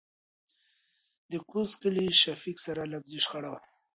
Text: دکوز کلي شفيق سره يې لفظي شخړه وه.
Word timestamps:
دکوز 1.31 1.69
کلي 1.81 2.05
شفيق 2.21 2.57
سره 2.65 2.81
يې 2.83 2.89
لفظي 2.91 3.19
شخړه 3.25 3.49
وه. 3.51 3.59